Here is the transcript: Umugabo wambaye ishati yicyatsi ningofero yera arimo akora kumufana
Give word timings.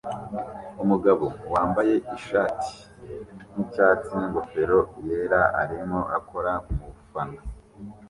Umugabo 0.83 1.25
wambaye 1.53 1.93
ishati 2.17 2.71
yicyatsi 3.53 4.09
ningofero 4.17 4.79
yera 5.07 5.41
arimo 5.61 5.99
akora 6.17 6.51
kumufana 6.65 7.39